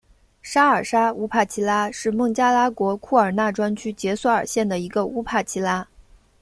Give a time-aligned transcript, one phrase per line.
[0.41, 5.87] 沙尔沙乌帕齐拉是孟加拉国库尔纳专区杰索尔县的一个乌帕齐拉。